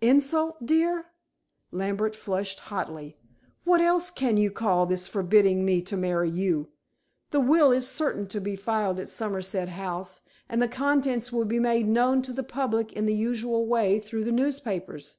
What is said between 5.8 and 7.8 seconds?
to marry you? The will